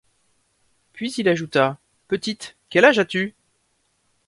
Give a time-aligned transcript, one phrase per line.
[0.93, 3.35] Puis il ajouta:— Petite, quel âge as-tu?